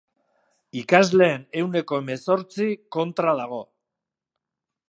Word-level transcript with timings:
Ikasleen 0.79 1.45
ehuneko 1.61 2.01
hemezortzi 2.03 2.67
kontra 2.97 3.37
dago. 3.43 3.61